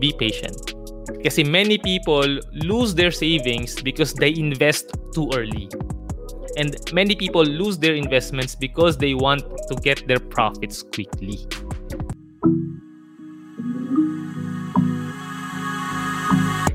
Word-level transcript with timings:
be 0.00 0.12
patient. 0.16 0.74
Kasi 1.22 1.44
many 1.44 1.76
people 1.76 2.24
lose 2.64 2.94
their 2.94 3.10
savings 3.12 3.82
because 3.82 4.14
they 4.14 4.32
invest 4.34 4.96
too 5.12 5.28
early. 5.36 5.68
And 6.56 6.74
many 6.92 7.14
people 7.14 7.44
lose 7.44 7.78
their 7.78 7.94
investments 7.94 8.54
because 8.54 8.96
they 8.96 9.14
want 9.14 9.44
to 9.68 9.74
get 9.76 10.08
their 10.08 10.18
profits 10.18 10.82
quickly. 10.82 11.46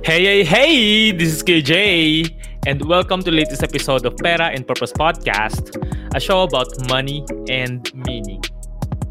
Hey, 0.05 0.21
hey, 0.23 0.43
hey! 0.43 1.11
This 1.11 1.33
is 1.33 1.41
KJ, 1.41 2.29
and 2.67 2.85
welcome 2.85 3.21
to 3.21 3.31
the 3.31 3.35
latest 3.35 3.63
episode 3.63 4.05
of 4.05 4.15
Pera 4.17 4.53
and 4.53 4.67
Purpose 4.67 4.93
Podcast, 4.93 5.73
a 6.13 6.19
show 6.19 6.43
about 6.43 6.69
money 6.87 7.25
and 7.49 7.91
meaning. 8.05 8.43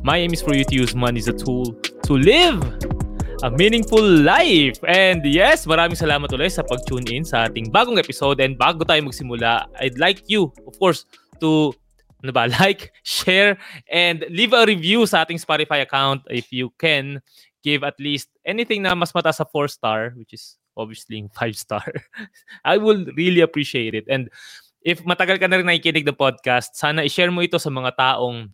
My 0.05 0.19
aim 0.19 0.33
is 0.33 0.41
for 0.41 0.55
you 0.55 0.65
to 0.65 0.75
use 0.75 0.95
money 0.95 1.19
as 1.19 1.27
a 1.27 1.33
tool 1.33 1.75
to 2.05 2.13
live 2.13 2.63
a 3.45 3.53
meaningful 3.53 4.01
life. 4.01 4.81
And 4.89 5.21
yes, 5.21 5.69
maraming 5.69 6.01
salamat 6.01 6.33
ulit 6.33 6.57
sa 6.57 6.65
pag-tune 6.65 7.05
in 7.13 7.29
sa 7.29 7.45
ating 7.45 7.69
bagong 7.69 8.01
episode. 8.01 8.41
And 8.41 8.57
bago 8.57 8.89
tayo 8.89 9.05
magsimula, 9.05 9.69
I'd 9.85 10.01
like 10.01 10.25
you, 10.33 10.49
of 10.65 10.81
course, 10.81 11.05
to 11.45 11.77
ano 12.25 12.33
ba, 12.33 12.49
like, 12.65 12.97
share, 13.05 13.61
and 13.93 14.25
leave 14.33 14.57
a 14.57 14.65
review 14.65 15.05
sa 15.05 15.29
ating 15.29 15.37
Spotify 15.37 15.85
account 15.85 16.25
if 16.33 16.49
you 16.49 16.73
can 16.81 17.21
give 17.61 17.85
at 17.85 18.01
least 18.01 18.33
anything 18.49 18.81
na 18.81 18.97
mas 18.97 19.13
mataas 19.13 19.45
sa 19.45 19.45
4 19.45 19.69
star, 19.69 20.17
which 20.17 20.33
is 20.33 20.57
obviously 20.73 21.21
5 21.37 21.37
star. 21.69 21.85
I 22.65 22.81
will 22.81 23.05
really 23.13 23.45
appreciate 23.45 23.93
it. 23.93 24.09
And 24.09 24.33
if 24.81 25.05
matagal 25.05 25.37
ka 25.37 25.53
na 25.53 25.61
rin 25.61 25.69
nakikinig 25.69 26.09
ng 26.09 26.17
podcast, 26.17 26.81
sana 26.81 27.05
i-share 27.05 27.29
mo 27.29 27.45
ito 27.45 27.61
sa 27.61 27.69
mga 27.69 27.93
taong 27.93 28.49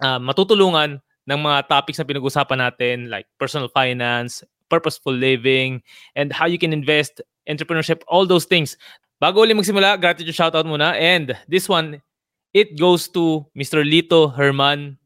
uh, 0.00 0.20
matutulungan 0.24 1.04
ng 1.26 1.38
mga 1.38 1.70
topics 1.70 1.98
na 1.98 2.08
pinag-usapan 2.08 2.58
natin 2.58 2.96
like 3.06 3.26
personal 3.38 3.70
finance, 3.70 4.42
purposeful 4.66 5.14
living, 5.14 5.82
and 6.16 6.32
how 6.32 6.46
you 6.46 6.58
can 6.58 6.72
invest, 6.72 7.20
entrepreneurship, 7.46 8.02
all 8.08 8.26
those 8.26 8.48
things. 8.48 8.74
Bago 9.22 9.46
ulit 9.46 9.54
magsimula, 9.54 10.00
gratitude 10.02 10.34
shoutout 10.34 10.66
muna. 10.66 10.98
And 10.98 11.36
this 11.46 11.70
one, 11.70 12.02
it 12.50 12.74
goes 12.74 13.06
to 13.14 13.46
Mr. 13.54 13.86
Lito 13.86 14.34
Herman 14.34 14.98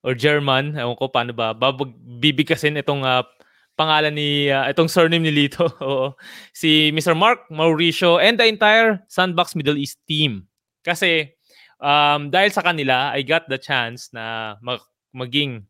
or 0.00 0.16
German. 0.16 0.72
Ewan 0.72 0.96
ko 0.96 1.12
paano 1.12 1.36
ba. 1.36 1.52
Bibigkasin 2.22 2.80
itong 2.80 3.04
uh, 3.04 3.20
pangalan 3.76 4.16
ni 4.16 4.48
uh, 4.48 4.68
itong 4.72 4.88
surname 4.88 5.28
ni 5.28 5.32
Lito. 5.32 5.68
Oo. 5.84 6.16
Si 6.56 6.88
Mr. 6.96 7.12
Mark 7.12 7.44
Mauricio 7.52 8.16
and 8.16 8.40
the 8.40 8.48
entire 8.48 9.04
Sandbox 9.12 9.52
Middle 9.52 9.76
East 9.76 10.00
team. 10.08 10.48
Kasi 10.80 11.36
um, 11.76 12.32
dahil 12.32 12.50
sa 12.50 12.64
kanila, 12.64 13.12
I 13.12 13.20
got 13.20 13.52
the 13.52 13.60
chance 13.60 14.08
na 14.16 14.56
mag- 14.64 14.84
maging 15.14 15.64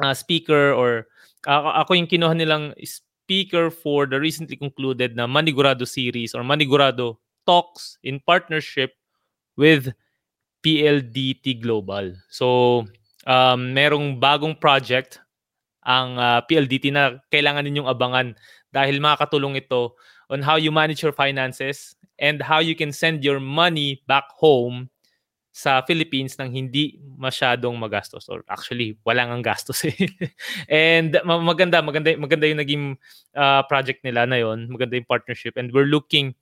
uh, 0.00 0.14
speaker 0.14 0.72
or 0.72 1.08
uh, 1.48 1.84
ako 1.84 1.96
yung 1.96 2.08
kinuha 2.08 2.36
nilang 2.36 2.72
speaker 2.84 3.72
for 3.72 4.04
the 4.04 4.20
recently 4.20 4.56
concluded 4.56 5.16
na 5.16 5.24
Manigurado 5.24 5.88
series 5.88 6.36
or 6.36 6.44
Manigurado 6.44 7.16
talks 7.48 7.96
in 8.04 8.20
partnership 8.24 8.92
with 9.56 9.92
PLDT 10.64 11.60
Global. 11.60 12.16
So, 12.32 12.84
um, 13.28 13.76
merong 13.76 14.20
bagong 14.20 14.56
project 14.56 15.20
ang 15.84 16.16
uh, 16.16 16.40
PLDT 16.48 16.88
na 16.92 17.20
kailangan 17.28 17.68
ninyong 17.68 17.88
abangan 17.88 18.28
dahil 18.72 19.00
makakatulong 19.04 19.60
ito 19.60 19.92
on 20.32 20.40
how 20.40 20.56
you 20.56 20.72
manage 20.72 21.04
your 21.04 21.12
finances 21.12 21.92
and 22.16 22.40
how 22.40 22.64
you 22.64 22.72
can 22.72 22.88
send 22.88 23.20
your 23.20 23.36
money 23.36 24.00
back 24.08 24.24
home 24.40 24.88
sa 25.54 25.86
Philippines 25.86 26.34
nang 26.34 26.50
hindi 26.50 26.98
masyadong 27.14 27.78
magastos 27.78 28.26
or 28.26 28.42
actually 28.50 28.98
walang 29.06 29.30
ang 29.30 29.38
gastos 29.38 29.86
eh. 29.86 29.94
and 30.66 31.14
maganda 31.22 31.78
maganda 31.78 32.10
maganda 32.18 32.50
yung 32.50 32.58
naging 32.58 32.84
uh, 33.38 33.62
project 33.70 34.02
nila 34.02 34.26
na 34.26 34.42
yon 34.42 34.66
maganda 34.66 34.98
yung 34.98 35.06
partnership 35.06 35.54
and 35.54 35.70
we're 35.70 35.86
looking 35.86 36.34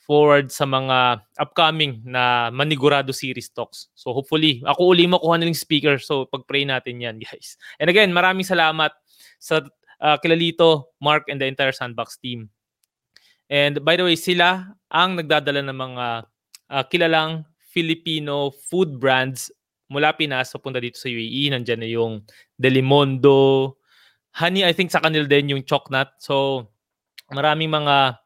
forward 0.00 0.48
sa 0.48 0.64
mga 0.64 1.20
upcoming 1.40 2.00
na 2.04 2.52
Manigurado 2.52 3.12
series 3.12 3.48
talks. 3.52 3.88
So 3.96 4.12
hopefully, 4.12 4.60
ako 4.64 4.92
uli 4.92 5.08
makuha 5.08 5.40
nilang 5.40 5.56
speaker. 5.56 5.96
So 5.96 6.28
pag-pray 6.28 6.68
natin 6.68 7.00
yan, 7.00 7.16
guys. 7.24 7.56
And 7.80 7.88
again, 7.88 8.12
maraming 8.12 8.44
salamat 8.44 8.92
sa 9.40 9.64
uh, 10.04 10.16
Kilalito, 10.20 10.92
Mark, 11.00 11.32
and 11.32 11.40
the 11.40 11.48
entire 11.48 11.72
Sandbox 11.72 12.20
team. 12.20 12.52
And 13.48 13.80
by 13.80 13.96
the 13.96 14.04
way, 14.04 14.16
sila 14.16 14.76
ang 14.92 15.16
nagdadala 15.16 15.64
ng 15.64 15.76
mga 15.76 16.06
uh, 16.68 16.84
kilalang 16.92 17.48
Filipino 17.74 18.54
food 18.54 19.02
brands 19.02 19.50
mula 19.90 20.14
Pinas 20.14 20.54
papunta 20.54 20.78
dito 20.78 20.94
sa 20.94 21.10
UAE. 21.10 21.50
Nandiyan 21.50 21.80
na 21.82 21.90
yung 21.90 22.22
Delimondo, 22.54 23.74
Honey, 24.34 24.66
I 24.66 24.74
think 24.74 24.90
sa 24.90 24.98
kanil 24.98 25.30
din 25.30 25.54
yung 25.54 25.62
Chocnut. 25.62 26.18
So, 26.18 26.66
maraming 27.30 27.70
mga 27.70 28.18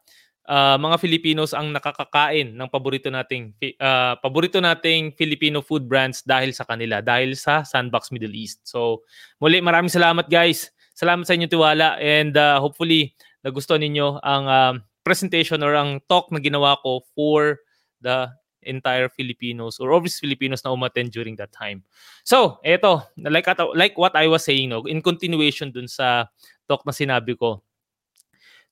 uh, 0.48 0.76
mga 0.80 0.96
Filipinos 0.96 1.52
ang 1.52 1.68
nakakakain 1.68 2.56
ng 2.56 2.68
paborito 2.72 3.12
nating 3.12 3.52
uh, 3.76 4.16
paborito 4.16 4.56
nating 4.56 5.12
Filipino 5.20 5.60
food 5.60 5.84
brands 5.84 6.24
dahil 6.24 6.56
sa 6.56 6.64
kanila, 6.64 7.04
dahil 7.04 7.36
sa 7.36 7.60
Sandbox 7.60 8.08
Middle 8.08 8.32
East. 8.32 8.64
So, 8.64 9.04
muli 9.36 9.60
maraming 9.60 9.92
salamat 9.92 10.32
guys. 10.32 10.72
Salamat 10.96 11.28
sa 11.28 11.36
inyong 11.36 11.52
tiwala 11.52 12.00
and 12.00 12.34
uh, 12.34 12.56
hopefully 12.58 13.12
nagustuhan 13.44 13.84
ninyo 13.84 14.18
ang 14.24 14.44
uh, 14.48 14.74
presentation 15.04 15.60
or 15.60 15.76
ang 15.76 16.00
talk 16.08 16.32
na 16.32 16.40
ginawa 16.40 16.80
ko 16.80 17.04
for 17.12 17.60
the 18.00 18.26
entire 18.62 19.08
Filipinos 19.08 19.78
or 19.78 19.92
overseas 19.92 20.20
Filipinos 20.20 20.64
na 20.64 20.74
umattend 20.74 21.14
during 21.14 21.36
that 21.36 21.52
time. 21.52 21.82
So, 22.24 22.58
eto, 22.64 23.06
like, 23.16 23.46
like 23.74 23.94
what 23.96 24.14
I 24.16 24.26
was 24.26 24.44
saying, 24.44 24.70
no, 24.70 24.84
in 24.84 25.02
continuation 25.02 25.70
dun 25.70 25.88
sa 25.88 26.26
talk 26.66 26.84
na 26.84 26.92
sinabi 26.92 27.38
ko, 27.38 27.62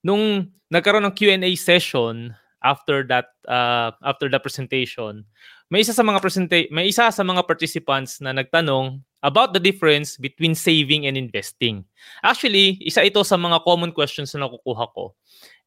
nung 0.03 0.51
nagkaroon 0.69 1.05
ng 1.07 1.15
Q&A 1.15 1.51
session 1.55 2.35
after 2.63 3.05
that 3.07 3.31
uh, 3.47 3.93
after 4.03 4.27
the 4.27 4.39
presentation, 4.39 5.23
may 5.71 5.83
isa 5.83 5.93
sa 5.95 6.03
mga 6.03 6.19
presenta- 6.19 6.71
may 6.71 6.89
isa 6.91 7.11
sa 7.11 7.23
mga 7.23 7.43
participants 7.47 8.19
na 8.19 8.31
nagtanong 8.35 8.99
about 9.25 9.51
the 9.51 9.61
difference 9.61 10.15
between 10.15 10.53
saving 10.53 11.09
and 11.09 11.17
investing. 11.17 11.83
Actually, 12.21 12.77
isa 12.85 13.03
ito 13.03 13.21
sa 13.25 13.35
mga 13.35 13.63
common 13.65 13.91
questions 13.91 14.31
na 14.33 14.45
nakukuha 14.45 14.85
ko. 14.93 15.17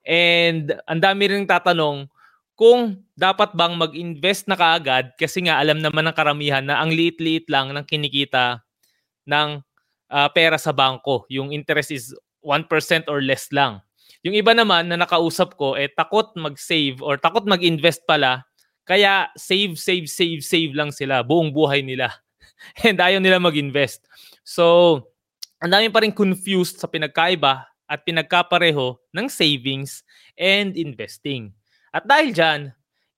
And 0.06 0.72
ang 0.88 1.00
dami 1.02 1.28
rin 1.28 1.44
tatanong 1.44 2.08
kung 2.60 3.00
dapat 3.16 3.56
bang 3.56 3.72
mag-invest 3.72 4.44
na 4.44 4.52
kaagad 4.52 5.16
kasi 5.16 5.48
nga 5.48 5.56
alam 5.56 5.80
naman 5.80 6.04
ng 6.04 6.12
karamihan 6.12 6.60
na 6.60 6.76
ang 6.76 6.92
liit-liit 6.92 7.48
lang 7.48 7.72
ng 7.72 7.88
kinikita 7.88 8.60
ng 9.24 9.64
uh, 10.12 10.28
pera 10.36 10.60
sa 10.60 10.76
bangko. 10.76 11.24
Yung 11.32 11.56
interest 11.56 11.88
is 11.88 12.12
1% 12.44 12.68
or 13.08 13.24
less 13.24 13.48
lang. 13.48 13.80
Yung 14.20 14.36
iba 14.36 14.52
naman 14.52 14.92
na 14.92 15.00
nakausap 15.00 15.56
ko, 15.56 15.72
eh 15.72 15.88
takot 15.88 16.36
mag-save 16.36 17.00
or 17.00 17.16
takot 17.16 17.48
mag-invest 17.48 18.04
pala. 18.04 18.44
Kaya 18.84 19.32
save, 19.40 19.80
save, 19.80 20.12
save, 20.12 20.44
save 20.44 20.76
lang 20.76 20.92
sila 20.92 21.24
buong 21.24 21.56
buhay 21.56 21.80
nila. 21.80 22.12
And 22.84 23.00
ayaw 23.00 23.24
nila 23.24 23.40
mag-invest. 23.40 24.04
So, 24.44 25.08
ang 25.64 25.72
dami 25.72 25.88
pa 25.88 26.04
rin 26.04 26.12
confused 26.12 26.76
sa 26.76 26.92
pinagkaiba 26.92 27.64
at 27.88 28.04
pinagkapareho 28.04 29.00
ng 29.16 29.32
savings 29.32 30.04
and 30.36 30.76
investing. 30.76 31.56
At 31.90 32.06
dahil 32.06 32.30
dyan, 32.30 32.60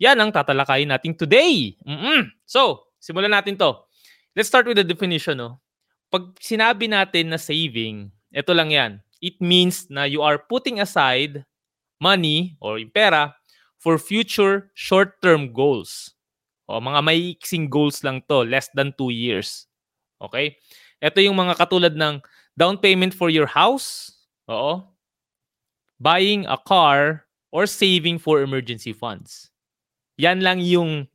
yan 0.00 0.16
ang 0.18 0.32
tatalakayin 0.32 0.90
natin 0.90 1.12
today. 1.14 1.76
Mm-mm. 1.84 2.32
So, 2.48 2.90
simulan 2.98 3.32
natin 3.32 3.60
to. 3.60 3.76
Let's 4.32 4.48
start 4.48 4.64
with 4.64 4.80
the 4.80 4.86
definition. 4.86 5.38
No? 5.38 5.60
Pag 6.08 6.36
sinabi 6.40 6.88
natin 6.88 7.32
na 7.32 7.38
saving, 7.38 8.08
ito 8.32 8.52
lang 8.56 8.72
yan 8.72 8.92
it 9.22 9.38
means 9.38 9.86
na 9.86 10.02
you 10.02 10.20
are 10.20 10.36
putting 10.36 10.82
aside 10.82 11.46
money 12.02 12.58
or 12.58 12.82
pera 12.90 13.38
for 13.78 13.96
future 13.96 14.74
short-term 14.74 15.54
goals. 15.54 16.10
O 16.66 16.82
mga 16.82 17.00
maiiksing 17.06 17.70
goals 17.70 18.02
lang 18.02 18.20
to, 18.26 18.42
less 18.42 18.66
than 18.74 18.90
2 18.98 19.14
years. 19.14 19.70
Okay? 20.18 20.58
Ito 20.98 21.22
yung 21.22 21.38
mga 21.38 21.54
katulad 21.54 21.94
ng 21.94 22.18
down 22.58 22.76
payment 22.82 23.14
for 23.14 23.30
your 23.30 23.46
house, 23.46 24.18
oo, 24.50 24.82
buying 26.02 26.44
a 26.50 26.58
car, 26.58 27.30
or 27.52 27.68
saving 27.68 28.16
for 28.16 28.40
emergency 28.40 28.96
funds. 28.96 29.52
Yan 30.16 30.40
lang 30.40 30.58
yung 30.64 31.06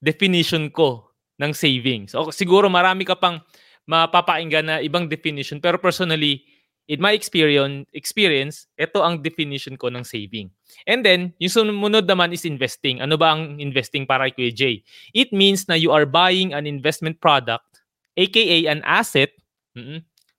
definition 0.00 0.70
ko 0.70 1.10
ng 1.42 1.52
savings. 1.52 2.14
O, 2.14 2.30
siguro 2.30 2.70
marami 2.70 3.02
ka 3.04 3.18
pang 3.18 3.42
mapapakinggan 3.90 4.64
na 4.64 4.76
ibang 4.78 5.10
definition, 5.10 5.58
pero 5.58 5.76
personally, 5.76 6.46
in 6.86 7.02
my 7.02 7.10
experience, 7.10 7.86
experience, 7.90 8.70
ito 8.78 9.02
ang 9.02 9.18
definition 9.22 9.74
ko 9.74 9.90
ng 9.90 10.06
saving. 10.06 10.50
And 10.86 11.02
then, 11.02 11.34
yung 11.42 11.50
sumunod 11.50 12.06
naman 12.06 12.30
is 12.30 12.46
investing. 12.46 13.02
Ano 13.02 13.18
ba 13.18 13.34
ang 13.34 13.58
investing 13.58 14.06
para 14.06 14.30
kay 14.30 14.54
Jay? 14.54 14.86
It 15.10 15.34
means 15.34 15.66
na 15.66 15.74
you 15.74 15.90
are 15.90 16.06
buying 16.06 16.54
an 16.54 16.70
investment 16.70 17.18
product, 17.18 17.82
aka 18.14 18.66
an 18.70 18.82
asset, 18.86 19.34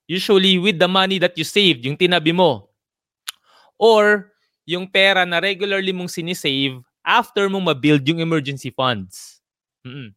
usually 0.08 0.60
with 0.60 0.80
the 0.80 0.88
money 0.88 1.20
that 1.20 1.36
you 1.36 1.44
saved, 1.44 1.84
yung 1.84 2.00
tinabi 2.00 2.32
mo. 2.32 2.72
Or 3.80 4.31
yung 4.66 4.86
pera 4.88 5.26
na 5.26 5.42
regularly 5.42 5.92
mong 5.92 6.10
sinisave 6.10 6.82
after 7.02 7.50
mo 7.50 7.60
ma-build 7.60 8.06
yung 8.06 8.22
emergency 8.22 8.70
funds. 8.70 9.42
Mm-hmm. 9.86 10.14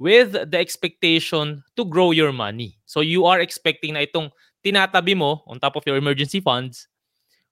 With 0.00 0.32
the 0.48 0.56
expectation 0.56 1.60
to 1.76 1.84
grow 1.84 2.16
your 2.16 2.32
money. 2.32 2.80
So 2.88 3.04
you 3.04 3.28
are 3.28 3.44
expecting 3.44 3.94
na 3.94 4.08
itong 4.08 4.32
tinatabi 4.64 5.12
mo 5.12 5.44
on 5.44 5.60
top 5.60 5.76
of 5.76 5.84
your 5.84 6.00
emergency 6.00 6.40
funds 6.40 6.88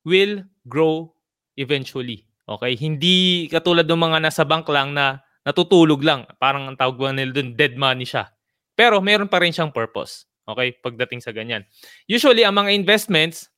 will 0.00 0.40
grow 0.64 1.12
eventually. 1.60 2.24
Okay? 2.48 2.72
Hindi 2.72 3.48
katulad 3.52 3.84
ng 3.84 4.00
mga 4.00 4.18
nasa 4.24 4.48
bank 4.48 4.64
lang 4.72 4.96
na 4.96 5.20
natutulog 5.44 6.00
lang. 6.00 6.24
Parang 6.40 6.72
ang 6.72 6.76
tawag 6.76 6.96
ba 6.96 7.12
nila 7.12 7.36
dun, 7.36 7.52
dead 7.52 7.76
money 7.76 8.08
siya. 8.08 8.32
Pero 8.72 9.02
meron 9.04 9.28
pa 9.28 9.44
rin 9.44 9.52
siyang 9.52 9.74
purpose. 9.74 10.24
Okay? 10.48 10.72
Pagdating 10.80 11.20
sa 11.20 11.36
ganyan. 11.36 11.68
Usually, 12.08 12.48
ang 12.48 12.56
mga 12.56 12.72
investments 12.72 13.52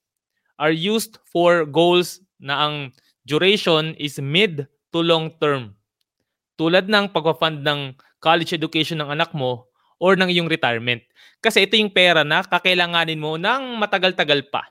are 0.58 0.74
used 0.74 1.22
for 1.30 1.62
goals 1.62 2.18
na 2.40 2.66
ang 2.66 2.74
duration 3.28 3.92
is 4.00 4.18
mid 4.18 4.66
to 4.90 4.98
long 5.04 5.30
term. 5.38 5.76
Tulad 6.56 6.88
ng 6.88 7.12
pagpa-fund 7.12 7.62
ng 7.62 7.94
college 8.20 8.52
education 8.52 9.00
ng 9.00 9.12
anak 9.12 9.32
mo 9.32 9.70
or 10.00 10.16
ng 10.16 10.28
iyong 10.32 10.48
retirement. 10.48 11.00
Kasi 11.40 11.64
ito 11.64 11.76
yung 11.76 11.92
pera 11.92 12.24
na 12.24 12.44
kakailanganin 12.44 13.20
mo 13.20 13.36
ng 13.36 13.80
matagal-tagal 13.80 14.48
pa. 14.48 14.68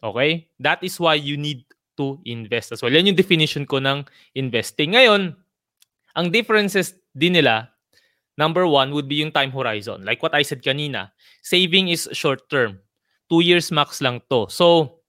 Okay? 0.00 0.48
That 0.60 0.84
is 0.84 0.96
why 1.00 1.16
you 1.16 1.36
need 1.40 1.64
to 1.96 2.20
invest 2.28 2.76
as 2.76 2.84
well. 2.84 2.92
Yan 2.92 3.08
yung 3.08 3.16
definition 3.16 3.64
ko 3.64 3.80
ng 3.80 4.04
investing. 4.36 4.92
Ngayon, 4.92 5.32
ang 6.16 6.26
differences 6.28 6.96
din 7.16 7.40
nila, 7.40 7.72
number 8.36 8.68
one 8.68 8.92
would 8.92 9.08
be 9.08 9.20
yung 9.20 9.32
time 9.32 9.52
horizon. 9.52 10.04
Like 10.04 10.20
what 10.20 10.36
I 10.36 10.44
said 10.44 10.60
kanina, 10.60 11.12
saving 11.40 11.88
is 11.88 12.08
short 12.12 12.48
term. 12.52 12.80
Two 13.32 13.40
years 13.40 13.72
max 13.72 14.04
lang 14.04 14.20
to. 14.28 14.48
So, 14.52 15.00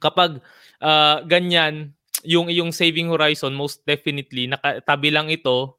kapag 0.00 0.40
uh, 0.82 1.22
ganyan, 1.24 1.94
yung 2.24 2.52
yung 2.52 2.72
saving 2.72 3.08
horizon, 3.08 3.56
most 3.56 3.80
definitely, 3.88 4.48
nakatabi 4.48 5.08
lang 5.12 5.32
ito 5.32 5.78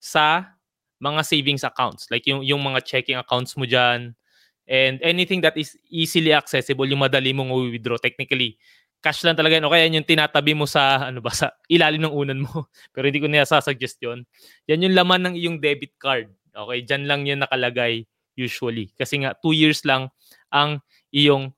sa 0.00 0.56
mga 1.02 1.20
savings 1.26 1.66
accounts. 1.66 2.06
Like 2.08 2.24
yung, 2.30 2.46
yung 2.46 2.62
mga 2.62 2.80
checking 2.86 3.18
accounts 3.18 3.58
mo 3.58 3.66
dyan, 3.66 4.14
and 4.70 5.02
anything 5.02 5.42
that 5.42 5.58
is 5.58 5.74
easily 5.90 6.30
accessible, 6.30 6.86
yung 6.86 7.02
madali 7.02 7.34
mong 7.34 7.50
withdraw 7.50 7.98
technically, 7.98 8.56
cash 9.02 9.26
lang 9.26 9.34
talaga 9.34 9.58
yan. 9.58 9.66
O 9.66 9.72
kaya 9.74 9.90
yung 9.90 10.06
tinatabi 10.06 10.54
mo 10.54 10.64
sa, 10.64 11.10
ano 11.10 11.18
ba, 11.18 11.34
sa 11.34 11.50
ilalim 11.66 12.06
ng 12.06 12.14
unan 12.14 12.40
mo. 12.46 12.70
Pero 12.94 13.10
hindi 13.10 13.18
ko 13.18 13.26
niya 13.26 13.44
sasuggest 13.44 13.98
yun. 13.98 14.22
Yan 14.70 14.86
yung 14.86 14.94
laman 14.94 15.20
ng 15.26 15.34
iyong 15.34 15.58
debit 15.58 15.98
card. 15.98 16.30
Okay, 16.54 16.78
dyan 16.86 17.10
lang 17.10 17.26
yan 17.26 17.42
nakalagay 17.42 18.06
usually. 18.38 18.94
Kasi 18.94 19.26
nga, 19.26 19.34
two 19.34 19.52
years 19.52 19.82
lang 19.82 20.08
ang 20.54 20.80
iyong 21.10 21.50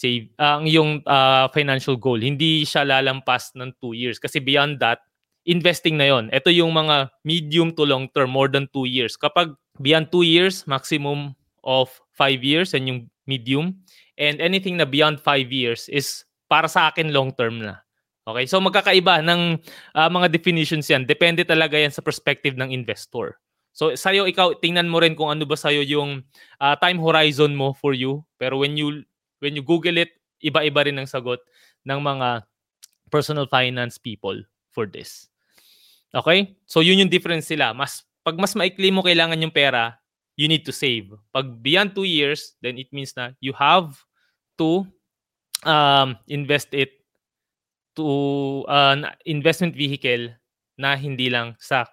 save, 0.00 0.32
uh, 0.40 0.56
ang 0.56 0.64
iyong 0.64 1.04
uh, 1.04 1.52
financial 1.52 2.00
goal. 2.00 2.16
Hindi 2.16 2.64
siya 2.64 2.88
lalampas 2.88 3.52
ng 3.52 3.76
two 3.84 3.92
years. 3.92 4.16
Kasi 4.16 4.40
beyond 4.40 4.80
that, 4.80 5.04
investing 5.44 6.00
na 6.00 6.08
yon. 6.08 6.32
Ito 6.32 6.48
yung 6.48 6.72
mga 6.72 7.12
medium 7.28 7.76
to 7.76 7.84
long 7.84 8.08
term, 8.16 8.32
more 8.32 8.48
than 8.48 8.64
two 8.72 8.88
years. 8.88 9.20
Kapag 9.20 9.52
beyond 9.76 10.08
two 10.08 10.24
years, 10.24 10.64
maximum 10.64 11.36
of 11.60 11.92
five 12.16 12.40
years, 12.40 12.72
and 12.72 12.88
yung 12.88 13.00
medium. 13.28 13.76
And 14.16 14.40
anything 14.40 14.80
na 14.80 14.88
beyond 14.88 15.20
five 15.20 15.52
years 15.52 15.88
is 15.92 16.24
para 16.48 16.68
sa 16.68 16.88
akin 16.88 17.12
long 17.12 17.36
term 17.36 17.60
na. 17.60 17.84
Okay? 18.24 18.48
So 18.48 18.60
magkakaiba 18.60 19.20
ng 19.24 19.60
uh, 19.96 20.10
mga 20.10 20.32
definitions 20.32 20.88
yan. 20.88 21.04
Depende 21.04 21.44
talaga 21.44 21.76
yan 21.76 21.92
sa 21.92 22.00
perspective 22.00 22.56
ng 22.56 22.72
investor. 22.72 23.36
So 23.70 23.94
sa'yo, 23.94 24.26
ikaw, 24.26 24.58
tingnan 24.58 24.90
mo 24.90 24.98
rin 24.98 25.14
kung 25.14 25.30
ano 25.30 25.46
ba 25.46 25.54
sa'yo 25.54 25.86
yung 25.86 26.26
uh, 26.58 26.74
time 26.82 26.98
horizon 26.98 27.54
mo 27.54 27.72
for 27.78 27.94
you. 27.94 28.26
Pero 28.36 28.60
when 28.60 28.74
you 28.74 29.06
when 29.40 29.56
you 29.56 29.64
Google 29.64 29.98
it, 29.98 30.14
iba-iba 30.40 30.88
rin 30.88 30.96
ang 30.96 31.08
sagot 31.08 31.40
ng 31.84 32.00
mga 32.00 32.44
personal 33.10 33.44
finance 33.44 33.98
people 33.98 34.38
for 34.70 34.86
this. 34.86 35.28
Okay? 36.14 36.56
So 36.64 36.80
yun 36.80 37.02
yung 37.02 37.12
difference 37.12 37.50
sila. 37.50 37.74
Mas 37.74 38.06
pag 38.24 38.36
mas 38.38 38.54
maikli 38.54 38.92
mo 38.92 39.02
kailangan 39.02 39.40
yung 39.40 39.52
pera, 39.52 39.98
you 40.36 40.46
need 40.46 40.64
to 40.64 40.72
save. 40.72 41.12
Pag 41.34 41.60
beyond 41.60 41.92
2 41.92 42.06
years, 42.06 42.56
then 42.64 42.78
it 42.78 42.88
means 42.94 43.12
na 43.16 43.36
you 43.42 43.52
have 43.56 43.98
to 44.56 44.86
um, 45.64 46.16
invest 46.28 46.72
it 46.72 47.00
to 47.96 48.64
an 48.70 49.04
uh, 49.04 49.12
investment 49.26 49.74
vehicle 49.74 50.30
na 50.80 50.96
hindi 50.96 51.28
lang 51.28 51.58
sa 51.60 51.84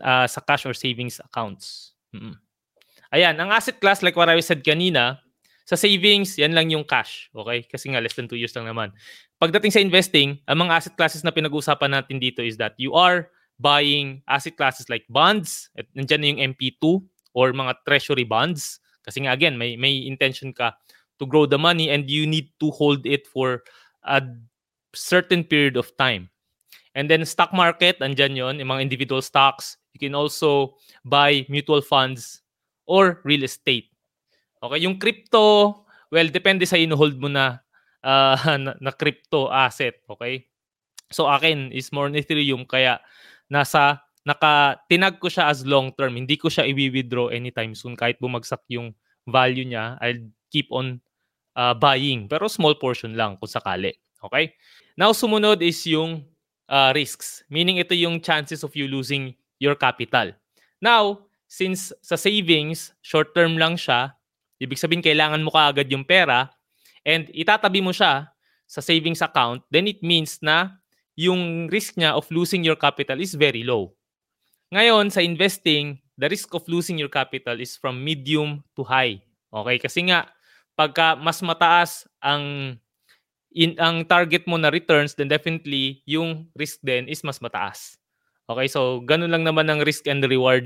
uh, 0.00 0.24
sa 0.24 0.40
cash 0.44 0.64
or 0.64 0.72
savings 0.72 1.20
accounts. 1.20 1.92
Mm-hmm. 2.14 2.36
Ayan, 3.12 3.34
ang 3.40 3.50
asset 3.52 3.80
class 3.80 4.04
like 4.04 4.16
what 4.16 4.28
I 4.28 4.40
said 4.40 4.64
kanina, 4.64 5.20
sa 5.68 5.76
savings, 5.76 6.40
yan 6.40 6.56
lang 6.56 6.72
yung 6.72 6.88
cash. 6.88 7.28
Okay? 7.36 7.60
Kasi 7.68 7.92
nga 7.92 8.00
less 8.00 8.16
than 8.16 8.24
2 8.24 8.40
years 8.40 8.56
lang 8.56 8.64
naman. 8.64 8.88
Pagdating 9.36 9.68
sa 9.68 9.84
investing, 9.84 10.40
ang 10.48 10.64
mga 10.64 10.72
asset 10.80 10.94
classes 10.96 11.20
na 11.20 11.28
pinag-uusapan 11.28 11.92
natin 11.92 12.16
dito 12.16 12.40
is 12.40 12.56
that 12.56 12.72
you 12.80 12.96
are 12.96 13.28
buying 13.60 14.24
asset 14.32 14.56
classes 14.56 14.88
like 14.88 15.04
bonds, 15.12 15.68
at 15.76 15.84
nandiyan 15.92 16.20
na 16.24 16.28
yung 16.32 16.40
MP2 16.56 17.04
or 17.36 17.52
mga 17.52 17.76
treasury 17.84 18.24
bonds. 18.24 18.80
Kasi 19.04 19.28
nga 19.28 19.36
again, 19.36 19.60
may 19.60 19.76
may 19.76 20.08
intention 20.08 20.56
ka 20.56 20.72
to 21.20 21.28
grow 21.28 21.44
the 21.44 21.60
money 21.60 21.92
and 21.92 22.08
you 22.08 22.24
need 22.24 22.48
to 22.56 22.72
hold 22.72 23.04
it 23.04 23.28
for 23.28 23.60
a 24.08 24.24
certain 24.94 25.44
period 25.44 25.76
of 25.76 25.92
time. 26.00 26.30
And 26.96 27.10
then 27.10 27.26
stock 27.28 27.52
market, 27.52 28.00
andyan 28.00 28.38
yon, 28.38 28.54
yung 28.62 28.70
mga 28.72 28.82
individual 28.88 29.20
stocks. 29.20 29.76
You 29.92 30.00
can 30.00 30.14
also 30.14 30.78
buy 31.04 31.44
mutual 31.50 31.82
funds 31.82 32.40
or 32.86 33.20
real 33.26 33.44
estate. 33.44 33.90
Okay, 34.58 34.80
yung 34.82 34.98
crypto, 34.98 35.86
well, 36.10 36.28
depende 36.28 36.66
sa 36.66 36.78
ino-hold 36.78 37.18
mo 37.18 37.30
na, 37.30 37.62
uh, 38.02 38.36
na, 38.64 38.74
na 38.78 38.92
crypto 38.92 39.50
asset. 39.50 40.02
Okay? 40.10 40.46
So 41.08 41.24
akin 41.30 41.72
is 41.72 41.88
more 41.88 42.10
on 42.10 42.18
Ethereum 42.18 42.68
kaya 42.68 43.00
nasa 43.48 44.04
naka 44.28 44.76
tinag 44.92 45.16
ko 45.16 45.32
siya 45.32 45.48
as 45.48 45.64
long 45.64 45.88
term. 45.96 46.20
Hindi 46.20 46.36
ko 46.36 46.52
siya 46.52 46.68
i-withdraw 46.68 47.32
anytime 47.32 47.72
soon 47.72 47.96
kahit 47.96 48.20
bumagsak 48.20 48.60
yung 48.68 48.92
value 49.24 49.64
niya. 49.64 49.96
I'll 50.04 50.20
keep 50.52 50.68
on 50.68 51.00
uh, 51.56 51.72
buying. 51.72 52.28
Pero 52.28 52.44
small 52.50 52.76
portion 52.76 53.16
lang 53.16 53.40
kung 53.40 53.48
sakali. 53.48 53.96
Okay? 54.20 54.52
Now, 54.98 55.16
sumunod 55.16 55.64
is 55.64 55.80
yung 55.88 56.26
uh, 56.68 56.92
risks. 56.92 57.46
Meaning 57.48 57.80
ito 57.80 57.96
yung 57.96 58.20
chances 58.20 58.60
of 58.60 58.76
you 58.76 58.84
losing 58.84 59.32
your 59.56 59.78
capital. 59.78 60.36
Now, 60.82 61.24
since 61.48 61.90
sa 62.04 62.20
savings, 62.20 62.92
short 63.00 63.32
term 63.32 63.56
lang 63.56 63.80
siya, 63.80 64.17
ibig 64.58 64.78
sabihin 64.78 65.02
kailangan 65.02 65.42
mo 65.42 65.50
kaagad 65.50 65.86
yung 65.90 66.06
pera 66.06 66.50
and 67.06 67.30
itatabi 67.34 67.82
mo 67.82 67.94
siya 67.94 68.30
sa 68.68 68.80
savings 68.84 69.24
account, 69.24 69.64
then 69.72 69.88
it 69.88 70.02
means 70.04 70.38
na 70.44 70.76
yung 71.18 71.66
risk 71.72 71.96
niya 71.98 72.14
of 72.14 72.28
losing 72.30 72.62
your 72.62 72.76
capital 72.76 73.18
is 73.18 73.34
very 73.34 73.66
low. 73.66 73.90
Ngayon, 74.70 75.08
sa 75.08 75.24
investing, 75.24 75.96
the 76.20 76.28
risk 76.28 76.52
of 76.52 76.62
losing 76.68 77.00
your 77.00 77.08
capital 77.08 77.56
is 77.56 77.80
from 77.80 78.04
medium 78.04 78.60
to 78.76 78.84
high. 78.84 79.16
Okay? 79.48 79.80
Kasi 79.80 80.12
nga, 80.12 80.28
pagka 80.78 81.18
mas 81.18 81.42
mataas 81.42 82.06
ang 82.22 82.76
in, 83.50 83.74
ang 83.82 84.06
target 84.06 84.46
mo 84.46 84.54
na 84.54 84.70
returns, 84.70 85.18
then 85.18 85.26
definitely 85.26 86.04
yung 86.06 86.46
risk 86.54 86.78
din 86.86 87.10
is 87.10 87.24
mas 87.26 87.42
mataas. 87.42 87.98
Okay, 88.48 88.70
so 88.70 89.04
ganun 89.04 89.28
lang 89.34 89.44
naman 89.44 89.68
ang 89.68 89.84
risk 89.84 90.08
and 90.08 90.24
reward 90.24 90.64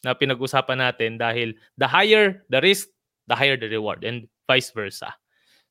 na 0.00 0.16
pinag-usapan 0.16 0.80
natin 0.80 1.20
dahil 1.20 1.52
the 1.76 1.84
higher 1.84 2.46
the 2.48 2.62
risk, 2.64 2.88
the 3.30 3.38
higher 3.38 3.54
the 3.54 3.70
reward 3.70 4.02
and 4.02 4.26
vice 4.50 4.74
versa. 4.74 5.14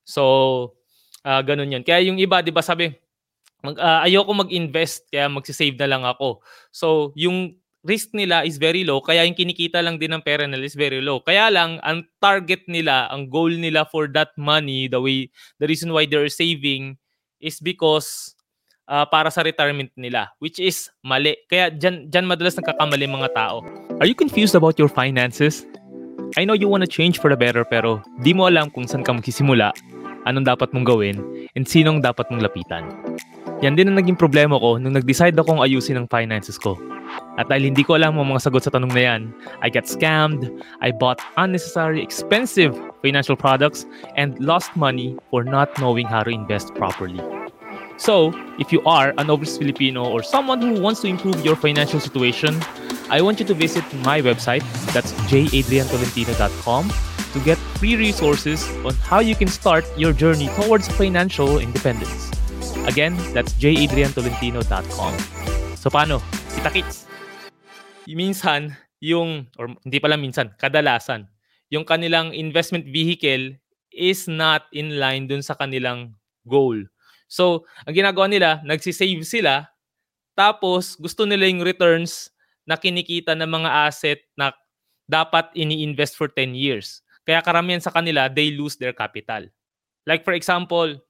So, 0.08 0.80
uh, 1.28 1.44
ganun 1.44 1.76
yun. 1.76 1.84
Kaya 1.84 2.08
yung 2.08 2.18
iba, 2.18 2.40
di 2.40 2.56
ba 2.56 2.64
sabi, 2.64 2.96
mag, 3.60 3.76
uh, 3.76 4.08
ayoko 4.08 4.32
mag-invest, 4.32 5.12
kaya 5.12 5.28
magsisave 5.28 5.76
na 5.76 5.92
lang 5.92 6.04
ako. 6.08 6.40
So, 6.72 7.12
yung 7.20 7.60
risk 7.84 8.16
nila 8.16 8.48
is 8.48 8.56
very 8.56 8.88
low, 8.88 9.04
kaya 9.04 9.28
yung 9.28 9.36
kinikita 9.36 9.84
lang 9.84 10.00
din 10.00 10.16
ng 10.16 10.24
pera 10.24 10.48
nila 10.48 10.64
is 10.64 10.80
very 10.80 11.04
low. 11.04 11.20
Kaya 11.20 11.52
lang, 11.52 11.84
ang 11.84 12.08
target 12.24 12.64
nila, 12.72 13.12
ang 13.12 13.28
goal 13.28 13.52
nila 13.52 13.84
for 13.88 14.08
that 14.12 14.32
money, 14.40 14.88
the 14.88 15.00
way, 15.00 15.28
the 15.60 15.68
reason 15.68 15.92
why 15.92 16.08
they're 16.08 16.32
saving 16.32 16.96
is 17.40 17.60
because 17.60 18.36
uh, 18.90 19.06
para 19.06 19.30
sa 19.30 19.46
retirement 19.46 19.94
nila, 19.94 20.34
which 20.42 20.58
is 20.58 20.90
mali. 21.06 21.38
Kaya 21.48 21.70
dyan, 21.70 22.10
dyan 22.10 22.26
madalas 22.26 22.58
nagkakamali 22.58 23.06
mga 23.06 23.30
tao. 23.38 23.62
Are 24.02 24.10
you 24.10 24.18
confused 24.18 24.58
about 24.58 24.82
your 24.82 24.90
finances? 24.90 25.69
I 26.40 26.48
know 26.48 26.56
you 26.56 26.72
want 26.72 26.88
to 26.88 26.88
change 26.88 27.20
for 27.20 27.28
the 27.28 27.36
better 27.36 27.68
pero 27.68 28.00
di 28.24 28.32
mo 28.32 28.48
alam 28.48 28.72
kung 28.72 28.88
saan 28.88 29.04
ka 29.04 29.12
magsisimula, 29.12 29.76
anong 30.24 30.48
dapat 30.48 30.72
mong 30.72 30.88
gawin, 30.88 31.20
and 31.60 31.68
sinong 31.68 32.00
dapat 32.00 32.32
mong 32.32 32.40
lapitan. 32.40 32.88
Yan 33.60 33.76
din 33.76 33.92
ang 33.92 34.00
naging 34.00 34.16
problema 34.16 34.56
ko 34.56 34.80
nung 34.80 34.96
nag-decide 34.96 35.36
akong 35.36 35.60
ayusin 35.60 36.00
ang 36.00 36.08
finances 36.08 36.56
ko. 36.56 36.80
At 37.36 37.52
dahil 37.52 37.76
hindi 37.76 37.84
ko 37.84 38.00
alam 38.00 38.16
ang 38.16 38.32
mga 38.32 38.48
sagot 38.48 38.64
sa 38.64 38.72
tanong 38.72 38.96
na 38.96 39.04
yan, 39.04 39.22
I 39.60 39.68
got 39.68 39.84
scammed, 39.84 40.48
I 40.80 40.96
bought 40.96 41.20
unnecessary 41.36 42.00
expensive 42.00 42.72
financial 43.04 43.36
products, 43.36 43.84
and 44.16 44.40
lost 44.40 44.72
money 44.80 45.20
for 45.28 45.44
not 45.44 45.76
knowing 45.76 46.08
how 46.08 46.24
to 46.24 46.32
invest 46.32 46.72
properly. 46.80 47.20
So, 48.00 48.32
if 48.64 48.72
you 48.72 48.80
are 48.88 49.12
an 49.20 49.28
overseas 49.28 49.60
Filipino 49.60 50.08
or 50.08 50.24
someone 50.24 50.64
who 50.64 50.80
wants 50.80 51.04
to 51.04 51.12
improve 51.12 51.44
your 51.44 51.60
financial 51.60 52.00
situation, 52.00 52.56
I 53.10 53.22
want 53.26 53.42
you 53.42 53.46
to 53.50 53.58
visit 53.58 53.84
my 54.06 54.22
website, 54.22 54.62
that's 54.94 55.14
jadriantolentino.com, 55.26 56.94
to 57.34 57.40
get 57.42 57.58
free 57.82 57.98
resources 57.98 58.62
on 58.86 58.94
how 59.02 59.18
you 59.18 59.34
can 59.34 59.50
start 59.50 59.86
your 59.98 60.14
journey 60.14 60.50
towards 60.62 60.86
financial 60.94 61.58
independence. 61.58 62.30
Again, 62.86 63.18
that's 63.34 63.54
jadriantolentino.com. 63.58 65.14
So 65.74 65.90
paano? 65.90 66.22
Kita-kits! 66.54 67.10
minsan, 68.10 68.78
yung, 69.02 69.46
or 69.58 69.74
hindi 69.86 69.98
pala 70.02 70.18
minsan, 70.18 70.54
kadalasan, 70.58 71.30
yung 71.70 71.86
kanilang 71.86 72.34
investment 72.34 72.86
vehicle 72.90 73.54
is 73.94 74.26
not 74.30 74.66
in 74.74 74.98
line 74.98 75.30
dun 75.30 75.42
sa 75.42 75.54
kanilang 75.54 76.14
goal. 76.46 76.78
So, 77.30 77.70
ang 77.86 77.94
ginagawa 77.94 78.26
nila, 78.26 78.62
nagsisave 78.66 79.22
sila, 79.22 79.70
tapos 80.34 80.98
gusto 80.98 81.30
nila 81.30 81.46
yung 81.46 81.62
returns 81.62 82.34
na 82.70 82.78
kinikita 82.78 83.34
ng 83.34 83.50
mga 83.50 83.70
asset 83.90 84.22
na 84.38 84.54
dapat 85.10 85.50
ini-invest 85.58 86.14
for 86.14 86.30
10 86.30 86.54
years. 86.54 87.02
Kaya 87.26 87.42
karamihan 87.42 87.82
sa 87.82 87.90
kanila, 87.90 88.30
they 88.30 88.54
lose 88.54 88.78
their 88.78 88.94
capital. 88.94 89.50
Like 90.06 90.22
for 90.22 90.38
example, 90.38 91.02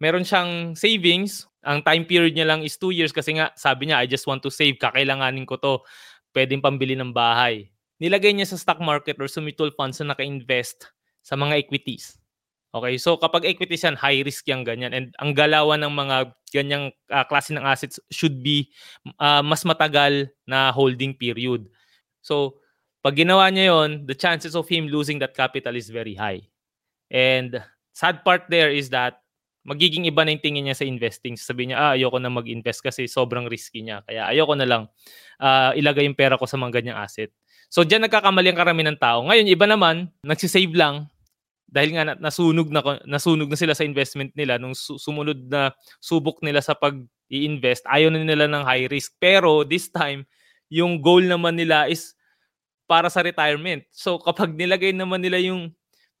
meron 0.00 0.24
siyang 0.24 0.72
savings, 0.72 1.44
ang 1.60 1.84
time 1.84 2.08
period 2.08 2.32
niya 2.32 2.48
lang 2.48 2.64
is 2.64 2.80
2 2.80 2.96
years 2.96 3.12
kasi 3.12 3.36
nga 3.36 3.52
sabi 3.52 3.88
niya, 3.88 4.00
I 4.00 4.08
just 4.08 4.24
want 4.24 4.40
to 4.44 4.52
save, 4.52 4.80
kakailanganin 4.80 5.44
ko 5.44 5.60
to, 5.60 5.84
pwedeng 6.32 6.64
pambili 6.64 6.96
ng 6.96 7.12
bahay. 7.12 7.68
Nilagay 8.00 8.32
niya 8.32 8.48
sa 8.48 8.56
stock 8.56 8.80
market 8.80 9.20
or 9.20 9.28
sa 9.28 9.44
mutual 9.44 9.72
funds 9.76 10.00
na 10.00 10.16
naka-invest 10.16 10.88
sa 11.20 11.36
mga 11.36 11.60
equities. 11.60 12.19
Okay, 12.70 13.02
so 13.02 13.18
kapag 13.18 13.50
equities 13.50 13.82
yan, 13.82 13.98
high 13.98 14.22
risk 14.22 14.46
yan 14.46 14.62
ganyan. 14.62 14.94
And 14.94 15.10
ang 15.18 15.34
galawan 15.34 15.82
ng 15.82 15.90
mga 15.90 16.16
ganyang 16.54 16.94
uh, 17.10 17.26
klase 17.26 17.50
ng 17.50 17.66
assets 17.66 17.98
should 18.14 18.46
be 18.46 18.70
uh, 19.18 19.42
mas 19.42 19.66
matagal 19.66 20.30
na 20.46 20.70
holding 20.70 21.18
period. 21.18 21.66
So, 22.22 22.62
pag 23.02 23.18
ginawa 23.18 23.50
niya 23.50 23.74
yon, 23.74 24.06
the 24.06 24.14
chances 24.14 24.54
of 24.54 24.70
him 24.70 24.86
losing 24.86 25.18
that 25.18 25.34
capital 25.34 25.74
is 25.74 25.90
very 25.90 26.14
high. 26.14 26.46
And 27.10 27.58
sad 27.90 28.22
part 28.22 28.46
there 28.46 28.70
is 28.70 28.86
that 28.94 29.18
magiging 29.66 30.06
iba 30.06 30.22
na 30.22 30.30
yung 30.30 30.44
tingin 30.44 30.64
niya 30.70 30.78
sa 30.78 30.86
investing. 30.86 31.34
Sabi 31.34 31.70
niya, 31.70 31.76
ah, 31.76 31.92
ayoko 31.98 32.22
na 32.22 32.30
mag-invest 32.30 32.86
kasi 32.86 33.10
sobrang 33.10 33.50
risky 33.50 33.82
niya. 33.82 34.06
Kaya 34.06 34.30
ayoko 34.30 34.54
na 34.54 34.66
lang 34.66 34.82
uh, 35.42 35.74
ilagay 35.74 36.06
yung 36.06 36.14
pera 36.14 36.38
ko 36.38 36.46
sa 36.46 36.54
mga 36.54 36.80
ganyang 36.80 37.02
asset. 37.02 37.34
So, 37.66 37.82
diyan 37.82 38.06
nagkakamali 38.06 38.50
ang 38.50 38.58
karami 38.58 38.82
ng 38.86 38.98
tao. 38.98 39.26
Ngayon, 39.26 39.46
iba 39.46 39.66
naman, 39.66 40.10
nagsisave 40.22 40.74
lang 40.74 41.10
dahil 41.70 41.94
nga 41.94 42.18
nasunog 42.18 42.68
na 42.68 42.82
nasunog 43.06 43.46
na 43.46 43.58
sila 43.58 43.74
sa 43.78 43.86
investment 43.86 44.34
nila 44.34 44.58
nung 44.58 44.74
sumunod 44.74 45.46
na 45.46 45.70
subok 46.02 46.42
nila 46.42 46.58
sa 46.58 46.74
pag 46.74 46.98
i-invest 47.30 47.86
ayaw 47.86 48.10
na 48.10 48.26
nila 48.26 48.50
ng 48.50 48.66
high 48.66 48.90
risk. 48.90 49.14
Pero 49.22 49.62
this 49.62 49.86
time 49.86 50.26
yung 50.66 50.98
goal 50.98 51.22
naman 51.22 51.54
nila 51.54 51.86
is 51.86 52.18
para 52.90 53.06
sa 53.06 53.22
retirement. 53.22 53.86
So 53.94 54.18
kapag 54.18 54.58
nilagay 54.58 54.90
naman 54.90 55.22
nila 55.22 55.38
yung 55.38 55.70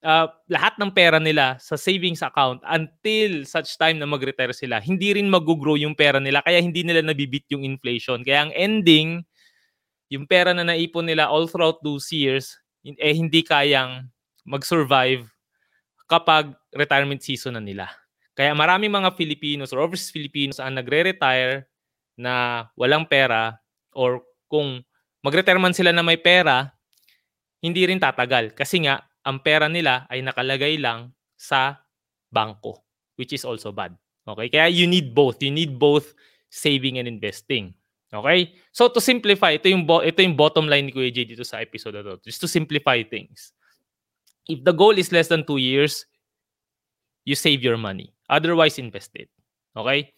uh, 0.06 0.30
lahat 0.46 0.78
ng 0.78 0.94
pera 0.94 1.18
nila 1.18 1.58
sa 1.58 1.74
savings 1.74 2.22
account 2.22 2.62
until 2.62 3.42
such 3.42 3.74
time 3.74 3.98
na 3.98 4.06
mag-retire 4.06 4.54
sila 4.54 4.78
hindi 4.78 5.18
rin 5.18 5.26
mag-grow 5.26 5.74
yung 5.74 5.98
pera 5.98 6.22
nila 6.22 6.46
kaya 6.46 6.62
hindi 6.62 6.86
nila 6.86 7.02
nabibit 7.02 7.50
yung 7.50 7.66
inflation. 7.66 8.22
Kaya 8.22 8.46
ang 8.46 8.52
ending 8.54 9.26
yung 10.14 10.30
pera 10.30 10.54
na 10.54 10.62
naipon 10.62 11.10
nila 11.10 11.26
all 11.26 11.50
throughout 11.50 11.82
those 11.82 12.06
years 12.14 12.54
eh 12.86 13.14
hindi 13.18 13.42
kayang 13.42 14.06
mag-survive 14.46 15.26
kapag 16.10 16.50
retirement 16.74 17.22
season 17.22 17.54
na 17.54 17.62
nila. 17.62 17.86
Kaya 18.34 18.50
maraming 18.50 18.90
mga 18.90 19.14
Filipinos 19.14 19.70
or 19.70 19.78
overseas 19.78 20.10
Filipinos 20.10 20.58
ang 20.58 20.74
nagre-retire 20.74 21.70
na 22.18 22.66
walang 22.74 23.06
pera 23.06 23.62
or 23.94 24.26
kung 24.50 24.82
mag-retire 25.22 25.62
man 25.62 25.70
sila 25.70 25.94
na 25.94 26.02
may 26.02 26.18
pera, 26.18 26.74
hindi 27.62 27.86
rin 27.86 28.02
tatagal. 28.02 28.58
Kasi 28.58 28.82
nga, 28.82 29.06
ang 29.22 29.38
pera 29.38 29.70
nila 29.70 30.10
ay 30.10 30.18
nakalagay 30.26 30.82
lang 30.82 31.14
sa 31.38 31.78
bangko, 32.34 32.82
which 33.14 33.30
is 33.30 33.46
also 33.46 33.70
bad. 33.70 33.94
Okay? 34.26 34.50
Kaya 34.50 34.66
you 34.66 34.90
need 34.90 35.14
both. 35.14 35.38
You 35.38 35.54
need 35.54 35.78
both 35.78 36.10
saving 36.50 36.98
and 36.98 37.06
investing. 37.06 37.76
Okay? 38.10 38.58
So 38.74 38.90
to 38.90 38.98
simplify, 38.98 39.54
ito 39.54 39.70
yung 39.70 39.86
bo- 39.86 40.02
ito 40.02 40.18
yung 40.18 40.34
bottom 40.34 40.66
line 40.66 40.90
ni 40.90 40.92
Kuya 40.92 41.14
J 41.14 41.28
dito 41.28 41.46
sa 41.46 41.62
episode 41.62 42.00
na 42.00 42.02
to. 42.02 42.18
Just 42.26 42.42
to 42.42 42.48
simplify 42.50 42.98
things 43.06 43.54
if 44.48 44.64
the 44.64 44.72
goal 44.72 44.98
is 44.98 45.12
less 45.12 45.28
than 45.28 45.46
two 45.46 45.58
years, 45.58 46.06
you 47.24 47.34
save 47.34 47.62
your 47.62 47.76
money. 47.76 48.12
Otherwise, 48.28 48.78
invest 48.78 49.10
it. 49.14 49.28
Okay? 49.76 50.12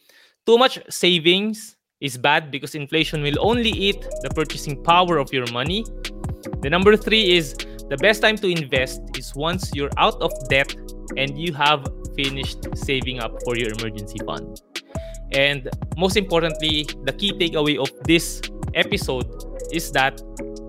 Too 0.46 0.58
much 0.58 0.78
savings 0.88 1.76
is 2.00 2.18
bad 2.18 2.50
because 2.50 2.74
inflation 2.74 3.22
will 3.22 3.36
only 3.40 3.70
eat 3.70 4.00
the 4.22 4.30
purchasing 4.34 4.82
power 4.82 5.18
of 5.18 5.32
your 5.32 5.46
money. 5.52 5.84
The 6.60 6.70
number 6.70 6.96
three 6.96 7.36
is 7.36 7.54
the 7.88 7.96
best 8.00 8.22
time 8.22 8.36
to 8.38 8.48
invest 8.48 9.00
is 9.16 9.34
once 9.34 9.70
you're 9.74 9.90
out 9.98 10.20
of 10.20 10.32
debt 10.48 10.74
and 11.16 11.38
you 11.38 11.52
have 11.54 11.86
finished 12.16 12.58
saving 12.74 13.20
up 13.20 13.32
for 13.44 13.56
your 13.56 13.70
emergency 13.78 14.18
fund. 14.26 14.60
And 15.32 15.68
most 15.96 16.16
importantly, 16.16 16.86
the 17.04 17.12
key 17.12 17.32
takeaway 17.32 17.78
of 17.78 17.90
this 18.04 18.40
episode 18.74 19.28
is 19.72 19.90
that 19.92 20.20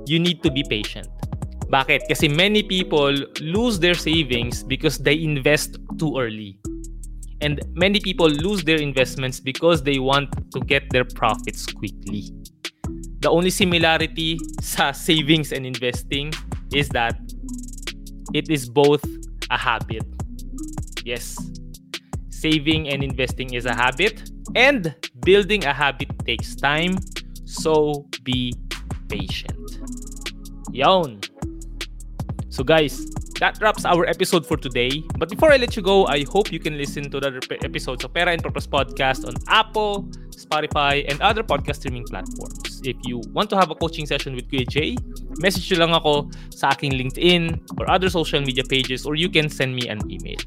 you 0.06 0.20
need 0.20 0.44
to 0.44 0.52
be 0.52 0.64
patient. 0.68 1.08
Bakit? 1.74 2.06
Kasi 2.06 2.30
many 2.30 2.62
people 2.62 3.18
lose 3.42 3.82
their 3.82 3.98
savings 3.98 4.62
because 4.62 5.02
they 5.02 5.18
invest 5.18 5.82
too 5.98 6.14
early. 6.22 6.62
And 7.42 7.58
many 7.74 8.00
people 8.00 8.30
lose 8.30 8.62
their 8.64 8.78
investments 8.78 9.42
because 9.42 9.82
they 9.82 9.98
want 9.98 10.30
to 10.54 10.60
get 10.62 10.86
their 10.94 11.04
profits 11.04 11.66
quickly. 11.66 12.30
The 13.26 13.30
only 13.34 13.50
similarity 13.50 14.38
sa 14.62 14.94
savings 14.94 15.50
and 15.50 15.66
investing 15.66 16.30
is 16.70 16.94
that 16.94 17.18
it 18.38 18.54
is 18.54 18.70
both 18.70 19.02
a 19.50 19.58
habit. 19.58 20.06
Yes, 21.04 21.36
saving 22.30 22.94
and 22.94 23.04
investing 23.04 23.58
is 23.58 23.66
a 23.66 23.74
habit, 23.74 24.30
and 24.54 24.94
building 25.26 25.66
a 25.66 25.74
habit 25.74 26.14
takes 26.22 26.56
time. 26.56 27.02
So 27.44 28.06
be 28.22 28.54
patient. 29.10 29.58
Yon. 30.72 31.20
So 32.54 32.64
guys, 32.64 33.10
that 33.42 33.58
wraps 33.62 33.84
our 33.84 34.06
episode 34.06 34.46
for 34.46 34.58
today. 34.58 35.02
But 35.18 35.28
before 35.28 35.52
I 35.52 35.58
let 35.58 35.76
you 35.76 35.82
go, 35.82 36.06
I 36.06 36.24
hope 36.30 36.52
you 36.52 36.60
can 36.60 36.78
listen 36.78 37.10
to 37.10 37.20
the 37.20 37.34
other 37.34 37.42
episodes 37.66 38.04
of 38.06 38.14
Pera 38.14 38.32
and 38.32 38.44
Purpose 38.44 38.68
podcast 38.68 39.26
on 39.26 39.34
Apple, 39.48 40.06
Spotify, 40.30 41.04
and 41.10 41.20
other 41.20 41.42
podcast 41.42 41.78
streaming 41.78 42.06
platforms. 42.06 42.80
If 42.86 42.96
you 43.10 43.24
want 43.34 43.50
to 43.50 43.58
have 43.58 43.72
a 43.72 43.76
coaching 43.76 44.06
session 44.06 44.36
with 44.36 44.46
Jay, 44.70 44.96
message 45.42 45.66
nyo 45.74 45.82
lang 45.82 45.98
ako 45.98 46.30
sa 46.54 46.78
aking 46.78 46.94
LinkedIn 46.94 47.58
or 47.82 47.90
other 47.90 48.14
social 48.14 48.46
media 48.46 48.62
pages 48.70 49.10
or 49.10 49.18
you 49.18 49.34
can 49.34 49.50
send 49.50 49.74
me 49.74 49.90
an 49.90 49.98
email. 50.06 50.38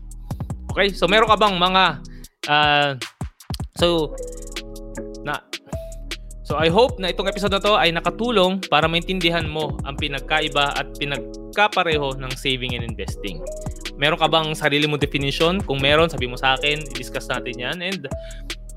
Okay? 0.71 0.95
So 0.95 1.11
meron 1.11 1.27
ka 1.27 1.35
bang 1.35 1.59
mga 1.59 1.85
uh, 2.47 2.91
so 3.83 4.15
So 6.47 6.55
I 6.55 6.71
hope 6.71 7.03
na 7.03 7.11
itong 7.11 7.27
episode 7.27 7.51
na 7.51 7.59
to 7.59 7.75
ay 7.75 7.91
nakatulong 7.91 8.63
para 8.71 8.87
maintindihan 8.87 9.51
mo 9.51 9.75
ang 9.83 9.99
pinagkaiba 9.99 10.79
at 10.79 10.87
pinagkapareho 10.95 12.15
ng 12.23 12.33
saving 12.39 12.79
and 12.79 12.87
investing. 12.87 13.43
Meron 13.99 14.15
ka 14.15 14.31
bang 14.31 14.55
sarili 14.55 14.87
mo 14.87 14.95
definition? 14.95 15.59
Kung 15.59 15.83
meron, 15.83 16.07
sabi 16.07 16.31
mo 16.31 16.39
sa 16.39 16.55
akin, 16.55 16.87
i-discuss 16.95 17.27
natin 17.27 17.59
yan 17.59 17.77
and 17.83 18.07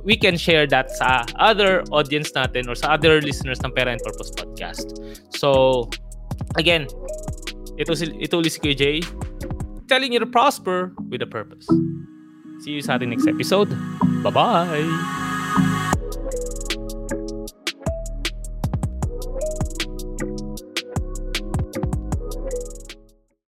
we 0.02 0.18
can 0.18 0.34
share 0.34 0.66
that 0.66 0.90
sa 0.98 1.30
other 1.38 1.86
audience 1.94 2.34
natin 2.34 2.66
or 2.66 2.74
sa 2.74 2.98
other 2.98 3.22
listeners 3.22 3.62
ng 3.62 3.70
and 3.78 4.02
Purpose 4.02 4.34
Podcast. 4.34 4.98
So, 5.38 5.86
again, 6.58 6.90
ito, 7.78 7.94
si, 7.94 8.10
ito 8.18 8.42
ulit 8.42 8.58
si 8.58 8.74
Jay, 8.74 9.06
telling 9.86 10.10
you 10.10 10.20
to 10.20 10.26
prosper 10.26 10.90
with 11.06 11.22
a 11.22 11.30
purpose. 11.30 11.70
See 12.66 12.74
you 12.74 12.82
sa 12.82 12.98
ating 12.98 13.14
next 13.14 13.30
episode. 13.30 13.70
Bye-bye! 14.26 15.29